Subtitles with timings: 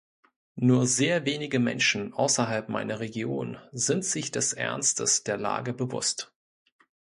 [0.55, 6.33] Nur sehr wenige Menschen außerhalb meiner Region sind sich des Ernstes der Lage bewusst.